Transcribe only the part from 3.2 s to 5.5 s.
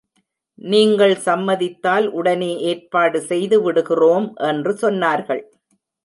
செய்து விடுகிறோம் என்று சொன்னார்கள்.